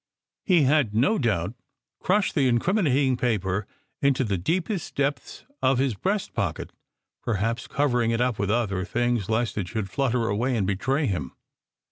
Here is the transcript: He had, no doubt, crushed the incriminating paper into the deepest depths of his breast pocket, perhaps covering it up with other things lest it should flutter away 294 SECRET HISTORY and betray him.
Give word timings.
He 0.43 0.63
had, 0.63 0.95
no 0.95 1.19
doubt, 1.19 1.53
crushed 1.99 2.33
the 2.33 2.47
incriminating 2.47 3.17
paper 3.17 3.67
into 4.01 4.23
the 4.23 4.35
deepest 4.35 4.95
depths 4.95 5.45
of 5.61 5.77
his 5.77 5.93
breast 5.93 6.33
pocket, 6.33 6.71
perhaps 7.21 7.67
covering 7.67 8.09
it 8.09 8.19
up 8.19 8.39
with 8.39 8.49
other 8.49 8.83
things 8.83 9.29
lest 9.29 9.59
it 9.59 9.67
should 9.67 9.91
flutter 9.91 10.27
away 10.27 10.53
294 10.53 10.53
SECRET 10.55 10.57
HISTORY 10.57 10.57
and 10.57 10.65
betray 10.65 11.05
him. 11.05 11.35